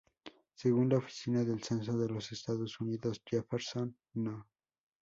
[0.55, 4.47] Según la Oficina del Censo de los Estados Unidos, Jefferson No.